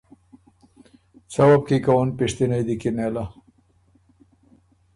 [1.31, 3.25] څۀ وه بو کی که اُن پِشتِنئ دی کی نېله۔